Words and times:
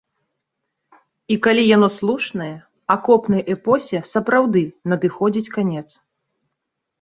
І 1.33 1.35
калі 1.47 1.63
яно 1.75 1.89
слушнае, 1.97 2.47
акопнай 2.95 3.43
эпосе 3.57 3.99
сапраўды 4.13 4.63
надыходзіць 4.95 5.51
канец. 5.59 5.85